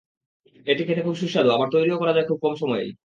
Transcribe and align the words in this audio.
এটি 0.67 0.81
খেতে 0.83 1.01
খুব 1.03 1.15
সুস্বাদু, 1.15 1.49
আবার 1.49 1.67
তৈরিও 1.71 2.01
করা 2.01 2.13
যায় 2.13 2.27
খুব 2.27 2.39
কম 2.43 2.53
সময়েই। 2.55 2.91